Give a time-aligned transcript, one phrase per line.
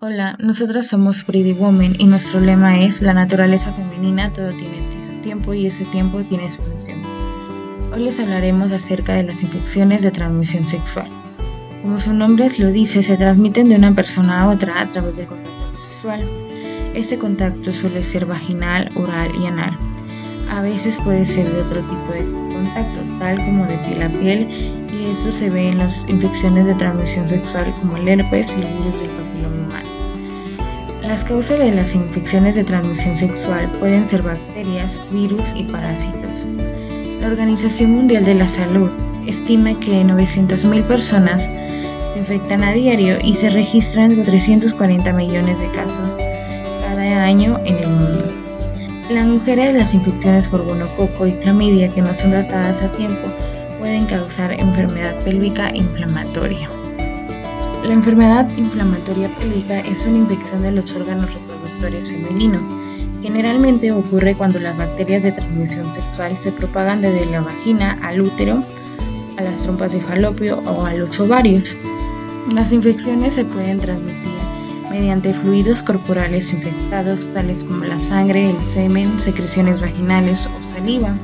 [0.00, 5.22] Hola, nosotros somos Pretty Woman y nuestro lema es La naturaleza femenina todo tiene su
[5.24, 7.00] tiempo y ese tiempo tiene su función.
[7.92, 11.08] Hoy les hablaremos acerca de las infecciones de transmisión sexual.
[11.82, 15.26] Como su nombre lo dice, se transmiten de una persona a otra a través del
[15.26, 16.20] contacto sexual.
[16.94, 19.76] Este contacto suele ser vaginal, oral y anal.
[20.48, 24.46] A veces puede ser de otro tipo de contacto, tal como de piel a piel,
[24.92, 28.66] y esto se ve en las infecciones de transmisión sexual como el herpes y el
[28.68, 29.87] virus del papiloma humano.
[31.08, 36.46] Las causas de las infecciones de transmisión sexual pueden ser bacterias, virus y parásitos.
[37.22, 38.90] La Organización Mundial de la Salud
[39.26, 46.18] estima que 900.000 personas se infectan a diario y se registran 340 millones de casos
[46.82, 48.30] cada año en el mundo.
[49.10, 53.28] Las mujeres, las infecciones por gonococo y clamidia que no son tratadas a tiempo
[53.78, 56.68] pueden causar enfermedad pélvica inflamatoria.
[57.84, 62.66] La enfermedad inflamatoria pélvica es una infección de los órganos reproductores femeninos.
[63.22, 68.62] Generalmente ocurre cuando las bacterias de transmisión sexual se propagan desde la vagina al útero,
[69.36, 71.76] a las trompas de falopio o a los ovarios.
[72.52, 74.38] Las infecciones se pueden transmitir
[74.90, 81.14] mediante fluidos corporales infectados tales como la sangre, el semen, secreciones vaginales o saliva.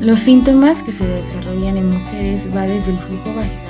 [0.00, 3.69] Los síntomas que se desarrollan en mujeres va desde el flujo vaginal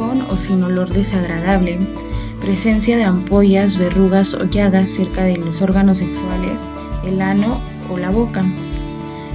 [0.00, 1.78] o sin olor desagradable,
[2.40, 6.66] presencia de ampollas, verrugas o llagas cerca de los órganos sexuales,
[7.04, 8.42] el ano o la boca,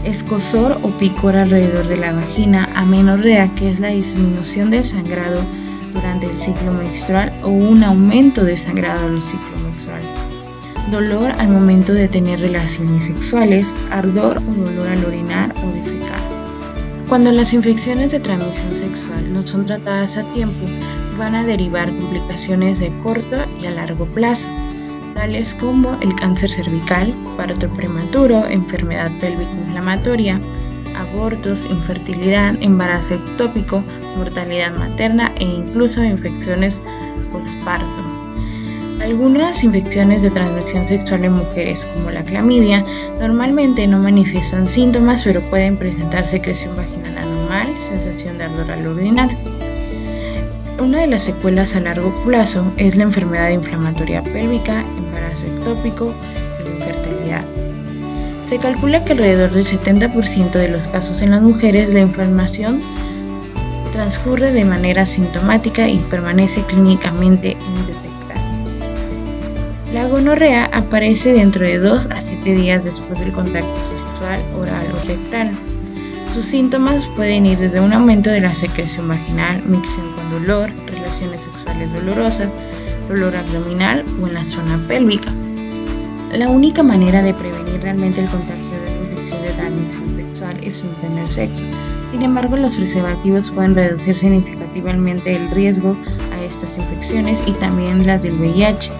[0.03, 5.41] escosor o picor alrededor de la vagina, amenorrea, que es la disminución del sangrado
[5.93, 10.01] durante el ciclo menstrual o un aumento de sangrado del ciclo menstrual.
[10.89, 16.24] Dolor al momento de tener relaciones sexuales, ardor o dolor al orinar o defecar.
[17.07, 20.65] Cuando las infecciones de transmisión sexual no son tratadas a tiempo,
[21.19, 24.47] van a derivar complicaciones de corto y a largo plazo,
[25.13, 30.41] tales como el cáncer cervical, parto prematuro, enfermedad pélvica inflamatoria,
[30.97, 33.83] abortos, infertilidad, embarazo ectópico,
[34.17, 36.81] mortalidad materna e incluso infecciones
[37.31, 38.04] postparto.
[39.01, 42.83] Algunas infecciones de transmisión sexual en mujeres, como la clamidia,
[43.19, 49.29] normalmente no manifiestan síntomas, pero pueden presentar secreción vaginal anormal, sensación de ardor al orinar.
[50.79, 56.13] Una de las secuelas a largo plazo es la enfermedad inflamatoria pélvica, embarazo ectópico
[56.59, 57.43] y infertilidad.
[58.47, 62.81] Se calcula que alrededor del 70% de los casos en las mujeres la inflamación
[63.93, 68.04] transcurre de manera sintomática y permanece clínicamente indetectable.
[69.93, 75.07] La gonorrea aparece dentro de 2 a 7 días después del contacto sexual oral o
[75.07, 75.51] rectal.
[76.33, 81.41] Sus síntomas pueden ir desde un aumento de la secreción vaginal, micción con dolor, relaciones
[81.41, 82.49] sexuales dolorosas,
[83.07, 85.31] dolor abdominal o en la zona pélvica.
[86.33, 90.77] La única manera de prevenir realmente el contagio de la infección de transmisión sexual es
[90.77, 91.63] sin tener sexo.
[92.11, 95.95] Sin embargo, los preservativos pueden reducir significativamente el riesgo
[96.33, 98.91] a estas infecciones y también las del VIH.